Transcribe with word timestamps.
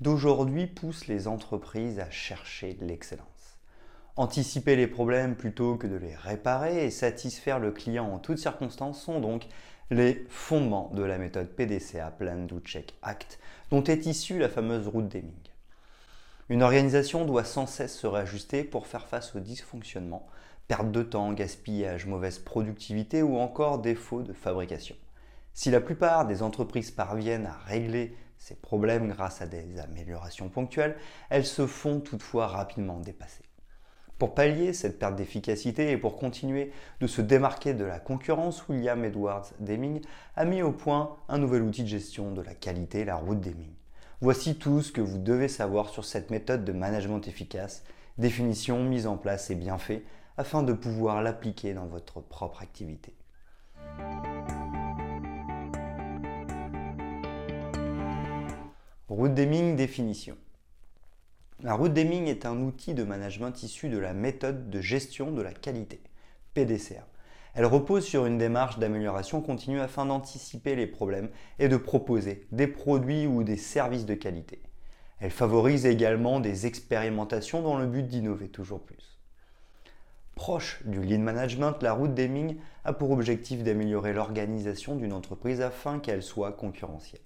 d'aujourd'hui 0.00 0.66
pousse 0.66 1.06
les 1.06 1.28
entreprises 1.28 1.98
à 1.98 2.10
chercher 2.10 2.76
l'excellence. 2.80 3.26
Anticiper 4.16 4.76
les 4.76 4.86
problèmes 4.86 5.36
plutôt 5.36 5.76
que 5.76 5.86
de 5.86 5.96
les 5.96 6.14
réparer 6.14 6.84
et 6.84 6.90
satisfaire 6.90 7.58
le 7.58 7.70
client 7.70 8.06
en 8.06 8.18
toutes 8.18 8.38
circonstances 8.38 9.02
sont 9.02 9.20
donc 9.20 9.46
les 9.90 10.24
fondements 10.28 10.90
de 10.94 11.02
la 11.02 11.18
méthode 11.18 11.48
PDCA, 11.48 12.10
Plan 12.10 12.44
Do 12.44 12.60
Check 12.60 12.94
Act, 13.02 13.38
dont 13.70 13.84
est 13.84 14.06
issue 14.06 14.38
la 14.38 14.48
fameuse 14.48 14.88
route 14.88 15.08
Deming. 15.08 15.34
Une 16.48 16.62
organisation 16.62 17.24
doit 17.24 17.44
sans 17.44 17.66
cesse 17.66 17.96
se 17.96 18.06
réajuster 18.06 18.64
pour 18.64 18.86
faire 18.86 19.06
face 19.06 19.36
aux 19.36 19.40
dysfonctionnements, 19.40 20.26
perte 20.66 20.90
de 20.90 21.02
temps, 21.02 21.32
gaspillage, 21.32 22.06
mauvaise 22.06 22.38
productivité 22.38 23.22
ou 23.22 23.38
encore 23.38 23.78
défaut 23.78 24.22
de 24.22 24.32
fabrication. 24.32 24.96
Si 25.52 25.70
la 25.70 25.80
plupart 25.80 26.26
des 26.26 26.42
entreprises 26.42 26.90
parviennent 26.90 27.46
à 27.46 27.58
régler 27.66 28.16
ces 28.38 28.54
problèmes 28.54 29.08
grâce 29.08 29.42
à 29.42 29.46
des 29.46 29.78
améliorations 29.78 30.48
ponctuelles, 30.48 30.96
elles 31.28 31.46
se 31.46 31.66
font 31.66 32.00
toutefois 32.00 32.46
rapidement 32.46 32.98
dépasser. 32.98 33.44
Pour 34.18 34.34
pallier 34.34 34.74
cette 34.74 34.98
perte 34.98 35.16
d'efficacité 35.16 35.90
et 35.90 35.96
pour 35.96 36.16
continuer 36.16 36.72
de 37.00 37.06
se 37.06 37.22
démarquer 37.22 37.72
de 37.72 37.84
la 37.84 37.98
concurrence, 37.98 38.68
William 38.68 39.02
Edwards 39.02 39.46
Deming 39.60 40.02
a 40.36 40.44
mis 40.44 40.60
au 40.60 40.72
point 40.72 41.16
un 41.28 41.38
nouvel 41.38 41.62
outil 41.62 41.84
de 41.84 41.88
gestion 41.88 42.32
de 42.32 42.42
la 42.42 42.54
qualité, 42.54 43.06
la 43.06 43.16
route 43.16 43.40
Deming. 43.40 43.72
Voici 44.20 44.56
tout 44.56 44.82
ce 44.82 44.92
que 44.92 45.00
vous 45.00 45.16
devez 45.16 45.48
savoir 45.48 45.88
sur 45.88 46.04
cette 46.04 46.30
méthode 46.30 46.66
de 46.66 46.72
management 46.72 47.26
efficace, 47.26 47.82
définition, 48.18 48.84
mise 48.84 49.06
en 49.06 49.16
place 49.16 49.50
et 49.50 49.54
bienfaits, 49.54 50.02
afin 50.36 50.62
de 50.62 50.74
pouvoir 50.74 51.22
l'appliquer 51.22 51.72
dans 51.72 51.86
votre 51.86 52.20
propre 52.20 52.60
activité. 52.60 53.14
Route 59.10 59.34
Deming 59.34 59.74
définition. 59.74 60.36
La 61.64 61.74
route 61.74 61.92
Deming 61.92 62.28
est 62.28 62.46
un 62.46 62.60
outil 62.60 62.94
de 62.94 63.02
management 63.02 63.60
issu 63.64 63.88
de 63.88 63.98
la 63.98 64.12
méthode 64.12 64.70
de 64.70 64.80
gestion 64.80 65.32
de 65.32 65.42
la 65.42 65.52
qualité, 65.52 66.00
PDCA. 66.54 67.04
Elle 67.54 67.66
repose 67.66 68.04
sur 68.04 68.24
une 68.24 68.38
démarche 68.38 68.78
d'amélioration 68.78 69.40
continue 69.40 69.80
afin 69.80 70.06
d'anticiper 70.06 70.76
les 70.76 70.86
problèmes 70.86 71.28
et 71.58 71.66
de 71.66 71.76
proposer 71.76 72.46
des 72.52 72.68
produits 72.68 73.26
ou 73.26 73.42
des 73.42 73.56
services 73.56 74.06
de 74.06 74.14
qualité. 74.14 74.62
Elle 75.18 75.32
favorise 75.32 75.86
également 75.86 76.38
des 76.38 76.66
expérimentations 76.66 77.62
dans 77.62 77.78
le 77.78 77.88
but 77.88 78.06
d'innover 78.06 78.48
toujours 78.48 78.84
plus. 78.84 79.18
Proche 80.36 80.84
du 80.86 81.02
lean 81.02 81.18
management, 81.18 81.82
la 81.82 81.94
route 81.94 82.14
Deming 82.14 82.58
a 82.84 82.92
pour 82.92 83.10
objectif 83.10 83.64
d'améliorer 83.64 84.12
l'organisation 84.12 84.94
d'une 84.94 85.12
entreprise 85.12 85.60
afin 85.62 85.98
qu'elle 85.98 86.22
soit 86.22 86.52
concurrentielle. 86.52 87.22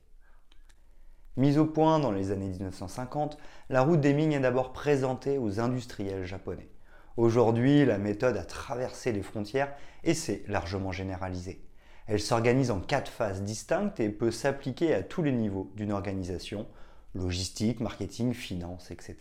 Mise 1.36 1.58
au 1.58 1.66
point 1.66 1.98
dans 1.98 2.12
les 2.12 2.30
années 2.30 2.48
1950, 2.48 3.38
la 3.68 3.82
route 3.82 4.00
Deming 4.00 4.32
est 4.32 4.40
d'abord 4.40 4.72
présentée 4.72 5.36
aux 5.36 5.58
industriels 5.58 6.24
japonais. 6.24 6.68
Aujourd'hui, 7.16 7.84
la 7.84 7.98
méthode 7.98 8.36
a 8.36 8.44
traversé 8.44 9.10
les 9.10 9.22
frontières 9.22 9.74
et 10.04 10.14
s'est 10.14 10.44
largement 10.46 10.92
généralisée. 10.92 11.60
Elle 12.06 12.20
s'organise 12.20 12.70
en 12.70 12.78
quatre 12.80 13.10
phases 13.10 13.42
distinctes 13.42 13.98
et 13.98 14.10
peut 14.10 14.30
s'appliquer 14.30 14.94
à 14.94 15.02
tous 15.02 15.24
les 15.24 15.32
niveaux 15.32 15.72
d'une 15.74 15.90
organisation, 15.90 16.68
logistique, 17.16 17.80
marketing, 17.80 18.32
finance, 18.32 18.92
etc. 18.92 19.16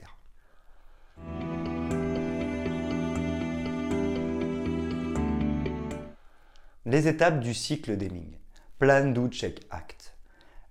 Les 6.85 7.07
étapes 7.07 7.39
du 7.39 7.55
cycle 7.55 7.97
Deming. 7.97 8.37
Plan, 8.77 9.07
do, 9.11 9.29
check, 9.29 9.65
act. 9.71 10.12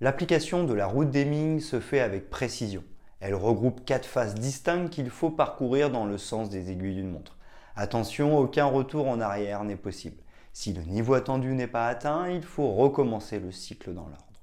L'application 0.02 0.64
de 0.64 0.74
la 0.74 0.86
route 0.86 1.12
Deming 1.12 1.60
se 1.60 1.78
fait 1.78 2.00
avec 2.00 2.28
précision. 2.28 2.82
Elle 3.20 3.36
regroupe 3.36 3.84
quatre 3.84 4.04
phases 4.04 4.34
distinctes 4.34 4.90
qu'il 4.92 5.08
faut 5.10 5.30
parcourir 5.30 5.90
dans 5.90 6.06
le 6.06 6.18
sens 6.18 6.50
des 6.50 6.72
aiguilles 6.72 6.96
d'une 6.96 7.12
montre. 7.12 7.36
Attention, 7.76 8.36
aucun 8.36 8.64
retour 8.64 9.06
en 9.06 9.20
arrière 9.20 9.62
n'est 9.62 9.76
possible. 9.76 10.16
Si 10.52 10.72
le 10.72 10.82
niveau 10.82 11.14
attendu 11.14 11.54
n'est 11.54 11.68
pas 11.68 11.86
atteint, 11.86 12.28
il 12.28 12.42
faut 12.42 12.72
recommencer 12.72 13.38
le 13.38 13.52
cycle 13.52 13.94
dans 13.94 14.08
l'ordre. 14.08 14.42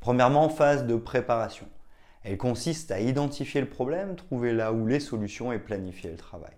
Premièrement, 0.00 0.48
phase 0.48 0.84
de 0.88 0.96
préparation. 0.96 1.68
Elle 2.24 2.36
consiste 2.36 2.90
à 2.90 2.98
identifier 2.98 3.60
le 3.60 3.70
problème, 3.70 4.16
trouver 4.16 4.52
là 4.52 4.72
où 4.72 4.88
les 4.88 4.98
solutions 4.98 5.52
et 5.52 5.60
planifier 5.60 6.10
le 6.10 6.16
travail. 6.16 6.56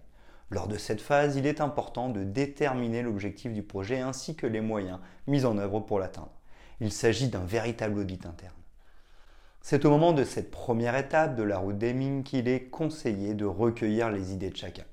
Lors 0.48 0.68
de 0.68 0.78
cette 0.78 1.02
phase, 1.02 1.36
il 1.36 1.46
est 1.46 1.60
important 1.60 2.08
de 2.08 2.24
déterminer 2.24 3.02
l'objectif 3.02 3.52
du 3.52 3.62
projet 3.62 4.00
ainsi 4.00 4.36
que 4.36 4.46
les 4.46 4.62
moyens 4.62 5.00
mis 5.26 5.44
en 5.44 5.58
œuvre 5.58 5.80
pour 5.80 5.98
l'atteindre. 5.98 6.32
Il 6.80 6.92
s'agit 6.92 7.28
d'un 7.28 7.44
véritable 7.44 7.98
audit 7.98 8.26
interne. 8.26 8.52
C'est 9.62 9.84
au 9.84 9.90
moment 9.90 10.12
de 10.12 10.24
cette 10.24 10.50
première 10.50 10.96
étape 10.96 11.34
de 11.34 11.42
la 11.42 11.58
route 11.58 11.78
Deming 11.78 12.22
qu'il 12.22 12.48
est 12.48 12.64
conseillé 12.64 13.34
de 13.34 13.44
recueillir 13.46 14.10
les 14.10 14.32
idées 14.32 14.50
de 14.50 14.56
chacun. 14.56 14.84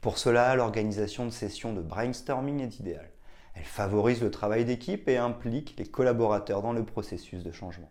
Pour 0.00 0.18
cela, 0.18 0.54
l'organisation 0.54 1.24
de 1.24 1.30
sessions 1.30 1.72
de 1.72 1.80
brainstorming 1.80 2.60
est 2.60 2.78
idéale. 2.78 3.10
Elle 3.54 3.64
favorise 3.64 4.20
le 4.20 4.30
travail 4.30 4.64
d'équipe 4.64 5.08
et 5.08 5.16
implique 5.16 5.74
les 5.78 5.86
collaborateurs 5.86 6.62
dans 6.62 6.72
le 6.72 6.84
processus 6.84 7.42
de 7.42 7.52
changement. 7.52 7.90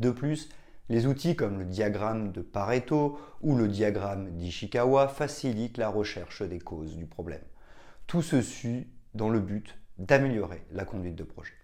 De 0.00 0.10
plus, 0.10 0.48
les 0.88 1.06
outils 1.06 1.36
comme 1.36 1.58
le 1.58 1.64
diagramme 1.64 2.32
de 2.32 2.40
Pareto 2.40 3.18
ou 3.42 3.56
le 3.56 3.68
diagramme 3.68 4.30
d'Ishikawa 4.30 5.08
facilitent 5.08 5.78
la 5.78 5.88
recherche 5.88 6.42
des 6.42 6.58
causes 6.58 6.96
du 6.96 7.06
problème. 7.06 7.42
Tout 8.06 8.22
ceci 8.22 8.86
dans 9.14 9.28
le 9.28 9.40
but 9.40 9.78
d'améliorer 9.98 10.64
la 10.70 10.84
conduite 10.84 11.16
de 11.16 11.24
projet. 11.24 11.57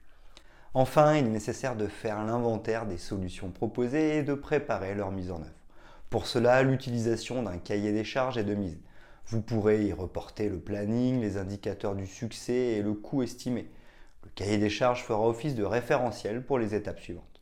Enfin, 0.76 1.14
il 1.14 1.26
est 1.26 1.28
nécessaire 1.28 1.76
de 1.76 1.86
faire 1.86 2.24
l'inventaire 2.24 2.86
des 2.86 2.98
solutions 2.98 3.50
proposées 3.50 4.18
et 4.18 4.22
de 4.24 4.34
préparer 4.34 4.96
leur 4.96 5.12
mise 5.12 5.30
en 5.30 5.40
œuvre. 5.40 5.50
Pour 6.10 6.26
cela, 6.26 6.64
l'utilisation 6.64 7.44
d'un 7.44 7.58
cahier 7.58 7.92
des 7.92 8.02
charges 8.02 8.38
est 8.38 8.44
de 8.44 8.56
mise. 8.56 8.80
Vous 9.26 9.40
pourrez 9.40 9.84
y 9.84 9.92
reporter 9.92 10.48
le 10.48 10.58
planning, 10.58 11.20
les 11.20 11.36
indicateurs 11.36 11.94
du 11.94 12.08
succès 12.08 12.54
et 12.54 12.82
le 12.82 12.92
coût 12.92 13.22
estimé. 13.22 13.70
Le 14.24 14.30
cahier 14.30 14.58
des 14.58 14.68
charges 14.68 15.04
fera 15.04 15.28
office 15.28 15.54
de 15.54 15.62
référentiel 15.62 16.44
pour 16.44 16.58
les 16.58 16.74
étapes 16.74 17.00
suivantes. 17.00 17.40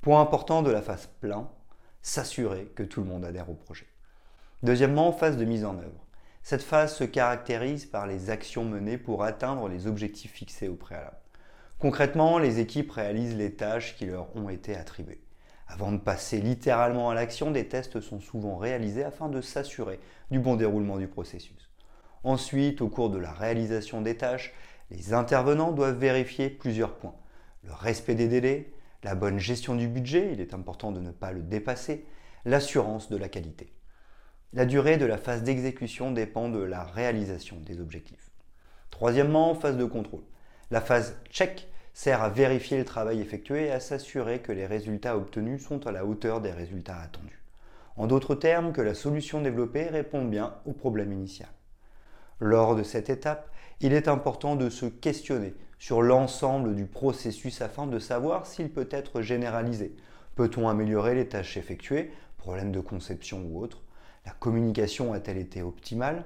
Point 0.00 0.20
important 0.20 0.62
de 0.62 0.70
la 0.72 0.82
phase 0.82 1.08
plein, 1.20 1.48
s'assurer 2.02 2.72
que 2.74 2.82
tout 2.82 3.02
le 3.02 3.06
monde 3.06 3.24
adhère 3.24 3.50
au 3.50 3.54
projet. 3.54 3.86
Deuxièmement, 4.64 5.12
phase 5.12 5.36
de 5.36 5.44
mise 5.44 5.64
en 5.64 5.78
œuvre. 5.78 6.06
Cette 6.42 6.62
phase 6.62 6.96
se 6.96 7.04
caractérise 7.04 7.86
par 7.86 8.08
les 8.08 8.30
actions 8.30 8.64
menées 8.64 8.98
pour 8.98 9.22
atteindre 9.22 9.68
les 9.68 9.86
objectifs 9.86 10.32
fixés 10.32 10.68
au 10.68 10.74
préalable. 10.74 11.21
Concrètement, 11.82 12.38
les 12.38 12.60
équipes 12.60 12.92
réalisent 12.92 13.34
les 13.34 13.54
tâches 13.54 13.96
qui 13.96 14.06
leur 14.06 14.36
ont 14.36 14.48
été 14.48 14.76
attribuées. 14.76 15.20
Avant 15.66 15.90
de 15.90 15.96
passer 15.96 16.40
littéralement 16.40 17.10
à 17.10 17.14
l'action, 17.16 17.50
des 17.50 17.66
tests 17.66 18.00
sont 18.00 18.20
souvent 18.20 18.56
réalisés 18.56 19.02
afin 19.02 19.28
de 19.28 19.40
s'assurer 19.40 19.98
du 20.30 20.38
bon 20.38 20.54
déroulement 20.54 20.96
du 20.96 21.08
processus. 21.08 21.72
Ensuite, 22.22 22.82
au 22.82 22.88
cours 22.88 23.10
de 23.10 23.18
la 23.18 23.32
réalisation 23.32 24.00
des 24.00 24.16
tâches, 24.16 24.54
les 24.92 25.12
intervenants 25.12 25.72
doivent 25.72 25.98
vérifier 25.98 26.50
plusieurs 26.50 26.94
points. 26.94 27.16
Le 27.64 27.72
respect 27.72 28.14
des 28.14 28.28
délais, 28.28 28.72
la 29.02 29.16
bonne 29.16 29.40
gestion 29.40 29.74
du 29.74 29.88
budget, 29.88 30.30
il 30.32 30.40
est 30.40 30.54
important 30.54 30.92
de 30.92 31.00
ne 31.00 31.10
pas 31.10 31.32
le 31.32 31.42
dépasser, 31.42 32.06
l'assurance 32.44 33.10
de 33.10 33.16
la 33.16 33.28
qualité. 33.28 33.72
La 34.52 34.66
durée 34.66 34.98
de 34.98 35.06
la 35.06 35.18
phase 35.18 35.42
d'exécution 35.42 36.12
dépend 36.12 36.48
de 36.48 36.60
la 36.60 36.84
réalisation 36.84 37.56
des 37.58 37.80
objectifs. 37.80 38.30
Troisièmement, 38.92 39.56
phase 39.56 39.76
de 39.76 39.84
contrôle. 39.84 40.22
La 40.70 40.80
phase 40.80 41.16
check 41.28 41.70
sert 41.94 42.22
à 42.22 42.28
vérifier 42.28 42.78
le 42.78 42.84
travail 42.84 43.20
effectué 43.20 43.66
et 43.66 43.70
à 43.70 43.80
s'assurer 43.80 44.40
que 44.40 44.52
les 44.52 44.66
résultats 44.66 45.16
obtenus 45.16 45.64
sont 45.64 45.86
à 45.86 45.92
la 45.92 46.04
hauteur 46.04 46.40
des 46.40 46.52
résultats 46.52 46.98
attendus. 46.98 47.42
En 47.96 48.06
d'autres 48.06 48.34
termes, 48.34 48.72
que 48.72 48.80
la 48.80 48.94
solution 48.94 49.42
développée 49.42 49.84
répond 49.84 50.24
bien 50.24 50.54
au 50.64 50.72
problème 50.72 51.12
initial. 51.12 51.50
Lors 52.40 52.74
de 52.74 52.82
cette 52.82 53.10
étape, 53.10 53.50
il 53.80 53.92
est 53.92 54.08
important 54.08 54.56
de 54.56 54.70
se 54.70 54.86
questionner 54.86 55.54
sur 55.78 56.00
l'ensemble 56.00 56.74
du 56.74 56.86
processus 56.86 57.60
afin 57.60 57.86
de 57.86 57.98
savoir 57.98 58.46
s'il 58.46 58.70
peut 58.70 58.88
être 58.90 59.20
généralisé. 59.20 59.94
Peut-on 60.34 60.68
améliorer 60.68 61.14
les 61.14 61.28
tâches 61.28 61.56
effectuées, 61.56 62.10
problèmes 62.38 62.72
de 62.72 62.80
conception 62.80 63.44
ou 63.44 63.60
autres? 63.60 63.82
La 64.24 64.32
communication 64.32 65.12
a-t-elle 65.12 65.38
été 65.38 65.62
optimale? 65.62 66.24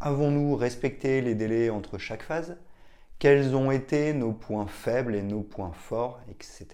Avons-nous 0.00 0.56
respecté 0.56 1.20
les 1.20 1.34
délais 1.34 1.70
entre 1.70 1.98
chaque 1.98 2.22
phase? 2.22 2.56
Quels 3.18 3.54
ont 3.54 3.70
été 3.70 4.12
nos 4.12 4.32
points 4.32 4.66
faibles 4.66 5.14
et 5.14 5.22
nos 5.22 5.42
points 5.42 5.72
forts, 5.72 6.20
etc. 6.30 6.66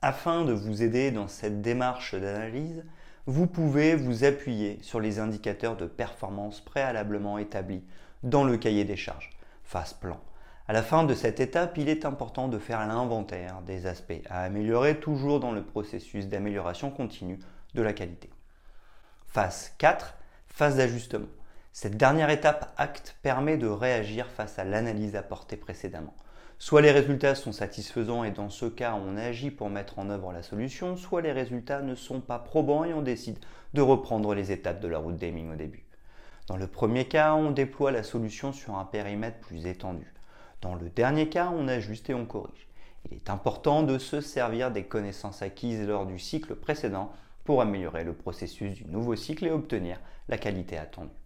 Afin 0.00 0.44
de 0.44 0.52
vous 0.52 0.82
aider 0.82 1.10
dans 1.10 1.28
cette 1.28 1.62
démarche 1.62 2.14
d'analyse, 2.14 2.84
vous 3.26 3.46
pouvez 3.46 3.94
vous 3.94 4.24
appuyer 4.24 4.78
sur 4.82 4.98
les 4.98 5.20
indicateurs 5.20 5.76
de 5.76 5.86
performance 5.86 6.60
préalablement 6.60 7.38
établis 7.38 7.84
dans 8.24 8.44
le 8.44 8.56
cahier 8.56 8.84
des 8.84 8.96
charges, 8.96 9.30
phase 9.62 9.92
plan. 9.92 10.20
À 10.66 10.72
la 10.72 10.82
fin 10.82 11.04
de 11.04 11.14
cette 11.14 11.40
étape, 11.40 11.76
il 11.76 11.88
est 11.88 12.04
important 12.04 12.48
de 12.48 12.58
faire 12.58 12.86
l'inventaire 12.86 13.62
des 13.62 13.86
aspects 13.86 14.22
à 14.28 14.42
améliorer 14.42 14.98
toujours 14.98 15.38
dans 15.38 15.52
le 15.52 15.64
processus 15.64 16.28
d'amélioration 16.28 16.90
continue 16.90 17.38
de 17.74 17.82
la 17.82 17.92
qualité. 17.92 18.30
Phase 19.26 19.72
4, 19.78 20.14
phase 20.46 20.76
d'ajustement. 20.76 21.26
Cette 21.74 21.96
dernière 21.96 22.28
étape 22.28 22.74
acte 22.76 23.16
permet 23.22 23.56
de 23.56 23.66
réagir 23.66 24.26
face 24.26 24.58
à 24.58 24.64
l'analyse 24.64 25.16
apportée 25.16 25.56
précédemment. 25.56 26.14
Soit 26.58 26.82
les 26.82 26.90
résultats 26.90 27.34
sont 27.34 27.50
satisfaisants 27.50 28.24
et 28.24 28.30
dans 28.30 28.50
ce 28.50 28.66
cas 28.66 28.94
on 28.94 29.16
agit 29.16 29.50
pour 29.50 29.70
mettre 29.70 29.98
en 29.98 30.10
œuvre 30.10 30.32
la 30.32 30.42
solution, 30.42 30.96
soit 30.98 31.22
les 31.22 31.32
résultats 31.32 31.80
ne 31.80 31.94
sont 31.94 32.20
pas 32.20 32.38
probants 32.38 32.84
et 32.84 32.92
on 32.92 33.00
décide 33.00 33.38
de 33.72 33.80
reprendre 33.80 34.34
les 34.34 34.52
étapes 34.52 34.80
de 34.80 34.88
la 34.88 34.98
route 34.98 35.16
d'Aiming 35.16 35.50
au 35.50 35.56
début. 35.56 35.86
Dans 36.46 36.58
le 36.58 36.66
premier 36.66 37.06
cas, 37.06 37.32
on 37.32 37.50
déploie 37.50 37.90
la 37.90 38.02
solution 38.02 38.52
sur 38.52 38.76
un 38.76 38.84
périmètre 38.84 39.40
plus 39.40 39.64
étendu. 39.66 40.12
Dans 40.60 40.74
le 40.74 40.90
dernier 40.90 41.30
cas, 41.30 41.50
on 41.56 41.68
ajuste 41.68 42.10
et 42.10 42.14
on 42.14 42.26
corrige. 42.26 42.68
Il 43.10 43.16
est 43.16 43.30
important 43.30 43.82
de 43.82 43.96
se 43.96 44.20
servir 44.20 44.72
des 44.72 44.84
connaissances 44.84 45.40
acquises 45.40 45.88
lors 45.88 46.04
du 46.04 46.18
cycle 46.18 46.54
précédent 46.54 47.12
pour 47.44 47.62
améliorer 47.62 48.04
le 48.04 48.12
processus 48.12 48.74
du 48.74 48.84
nouveau 48.84 49.16
cycle 49.16 49.46
et 49.46 49.50
obtenir 49.50 49.98
la 50.28 50.36
qualité 50.36 50.76
attendue. 50.76 51.21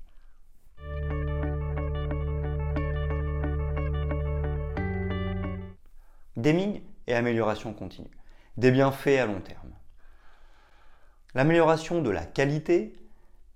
Deming 6.47 6.81
et 7.09 7.15
amélioration 7.15 7.75
continue. 7.75 8.07
Des 8.57 8.71
bienfaits 8.71 9.19
à 9.19 9.27
long 9.27 9.41
terme. 9.41 9.73
L'amélioration 11.35 12.01
de 12.01 12.11
la 12.11 12.25
qualité, 12.25 12.95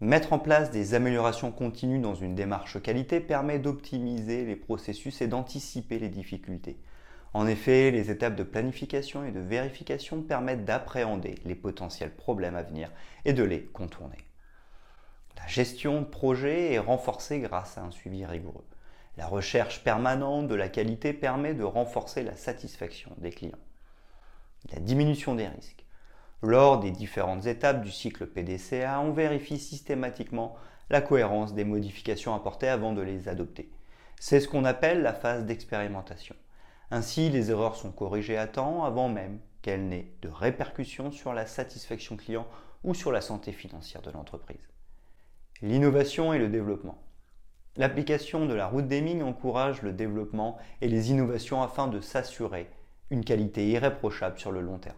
mettre 0.01 0.33
en 0.33 0.41
place 0.41 0.73
des 0.73 0.95
améliorations 0.95 1.53
continues 1.53 2.01
dans 2.01 2.17
une 2.17 2.35
démarche 2.35 2.83
qualité 2.83 3.21
permet 3.21 3.61
d'optimiser 3.61 4.45
les 4.45 4.57
processus 4.57 5.23
et 5.23 5.29
d'anticiper 5.29 6.01
les 6.01 6.09
difficultés. 6.09 6.81
En 7.33 7.47
effet, 7.47 7.93
les 7.93 8.11
étapes 8.11 8.35
de 8.35 8.43
planification 8.43 9.25
et 9.25 9.31
de 9.31 9.39
vérification 9.39 10.21
permettent 10.21 10.65
d'appréhender 10.65 11.37
les 11.45 11.55
potentiels 11.55 12.17
problèmes 12.17 12.57
à 12.57 12.65
venir 12.65 12.91
et 13.25 13.35
de 13.35 13.45
les 13.45 13.67
contourner. 13.67 14.19
La 15.37 15.47
gestion 15.47 16.01
de 16.01 16.07
projet 16.07 16.73
est 16.73 16.81
renforcée 16.81 17.39
grâce 17.39 17.79
à 17.79 17.83
un 17.83 17.93
suivi 17.93 18.27
rigoureux. 18.27 18.67
La 19.21 19.27
recherche 19.27 19.85
permanente 19.85 20.49
de 20.49 20.55
la 20.55 20.71
qualité 20.71 21.13
permet 21.13 21.53
de 21.53 21.63
renforcer 21.63 22.23
la 22.23 22.37
satisfaction 22.37 23.11
des 23.19 23.29
clients. 23.29 23.59
La 24.73 24.81
diminution 24.81 25.35
des 25.35 25.47
risques. 25.47 25.85
Lors 26.41 26.81
des 26.81 26.91
différentes 26.91 27.45
étapes 27.45 27.83
du 27.83 27.91
cycle 27.91 28.27
PDCA, 28.27 28.99
on 29.01 29.13
vérifie 29.13 29.59
systématiquement 29.59 30.57
la 30.89 31.03
cohérence 31.03 31.53
des 31.53 31.67
modifications 31.67 32.35
apportées 32.35 32.71
avant 32.71 32.95
de 32.95 33.03
les 33.03 33.29
adopter. 33.29 33.71
C'est 34.19 34.41
ce 34.41 34.49
qu'on 34.49 34.65
appelle 34.65 35.03
la 35.03 35.13
phase 35.13 35.45
d'expérimentation. 35.45 36.35
Ainsi, 36.91 37.29
les 37.29 37.51
erreurs 37.51 37.77
sont 37.77 37.93
corrigées 37.93 38.39
à 38.39 38.47
temps 38.47 38.85
avant 38.85 39.11
même 39.11 39.39
qu'elles 39.61 39.87
n'aient 39.87 40.15
de 40.23 40.31
répercussions 40.31 41.11
sur 41.11 41.35
la 41.35 41.45
satisfaction 41.45 42.17
client 42.17 42.47
ou 42.85 42.95
sur 42.95 43.13
la 43.13 43.21
santé 43.21 43.53
financière 43.53 44.01
de 44.01 44.13
l'entreprise. 44.13 44.71
L'innovation 45.61 46.33
et 46.33 46.39
le 46.39 46.49
développement. 46.49 47.03
L'application 47.77 48.47
de 48.47 48.55
la 48.55 48.67
route 48.67 48.89
d'Eming 48.89 49.23
encourage 49.23 49.83
le 49.83 49.93
développement 49.93 50.59
et 50.81 50.89
les 50.89 51.13
innovations 51.13 51.63
afin 51.63 51.87
de 51.87 52.01
s'assurer 52.01 52.69
une 53.11 53.25
qualité 53.25 53.69
irréprochable 53.69 54.39
sur 54.39 54.51
le 54.51 54.61
long 54.61 54.79
terme. 54.79 54.97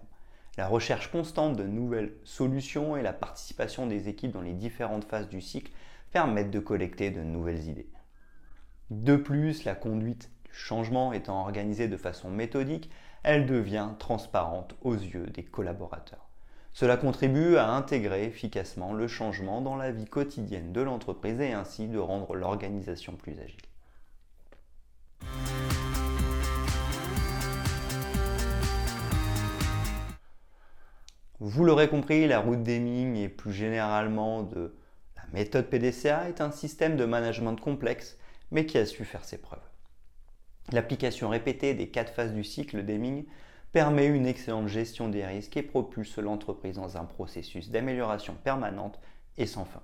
La 0.56 0.68
recherche 0.68 1.10
constante 1.10 1.56
de 1.56 1.64
nouvelles 1.64 2.14
solutions 2.24 2.96
et 2.96 3.02
la 3.02 3.12
participation 3.12 3.86
des 3.86 4.08
équipes 4.08 4.32
dans 4.32 4.40
les 4.40 4.54
différentes 4.54 5.04
phases 5.04 5.28
du 5.28 5.42
cycle 5.42 5.72
permettent 6.12 6.50
de 6.50 6.60
collecter 6.60 7.10
de 7.10 7.22
nouvelles 7.22 7.68
idées. 7.68 7.90
De 8.90 9.16
plus, 9.16 9.64
la 9.64 9.74
conduite 9.74 10.30
du 10.44 10.52
changement 10.52 11.12
étant 11.12 11.40
organisée 11.40 11.88
de 11.88 11.96
façon 11.96 12.30
méthodique, 12.30 12.90
elle 13.22 13.46
devient 13.46 13.90
transparente 13.98 14.76
aux 14.82 14.94
yeux 14.94 15.26
des 15.26 15.44
collaborateurs. 15.44 16.31
Cela 16.74 16.96
contribue 16.96 17.56
à 17.56 17.68
intégrer 17.68 18.24
efficacement 18.24 18.94
le 18.94 19.06
changement 19.06 19.60
dans 19.60 19.76
la 19.76 19.92
vie 19.92 20.06
quotidienne 20.06 20.72
de 20.72 20.80
l'entreprise 20.80 21.40
et 21.40 21.52
ainsi 21.52 21.86
de 21.86 21.98
rendre 21.98 22.34
l'organisation 22.34 23.14
plus 23.14 23.38
agile. 23.38 23.60
Vous 31.40 31.64
l'aurez 31.64 31.88
compris, 31.88 32.26
la 32.26 32.38
route 32.38 32.62
d'Eming 32.62 33.16
et 33.16 33.28
plus 33.28 33.52
généralement 33.52 34.42
de 34.42 34.74
la 35.16 35.24
méthode 35.32 35.68
PDCA 35.68 36.28
est 36.28 36.40
un 36.40 36.52
système 36.52 36.96
de 36.96 37.04
management 37.04 37.56
complexe 37.56 38.16
mais 38.50 38.64
qui 38.64 38.78
a 38.78 38.86
su 38.86 39.04
faire 39.04 39.24
ses 39.24 39.38
preuves. 39.38 39.58
L'application 40.70 41.28
répétée 41.28 41.74
des 41.74 41.88
quatre 41.88 42.12
phases 42.12 42.32
du 42.32 42.44
cycle 42.44 42.84
d'Eming 42.84 43.24
permet 43.72 44.06
une 44.06 44.26
excellente 44.26 44.68
gestion 44.68 45.08
des 45.08 45.24
risques 45.24 45.56
et 45.56 45.62
propulse 45.62 46.18
l'entreprise 46.18 46.76
dans 46.76 46.96
un 46.96 47.04
processus 47.04 47.70
d'amélioration 47.70 48.34
permanente 48.44 49.00
et 49.38 49.46
sans 49.46 49.64
fin. 49.64 49.82